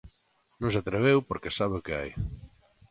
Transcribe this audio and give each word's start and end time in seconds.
E 0.57 0.59
non 0.61 0.71
se 0.73 0.79
atreveu 0.81 1.17
porque 1.29 1.55
sabe 1.59 1.75
o 1.77 1.83
que 1.85 1.93
hai. 1.99 2.09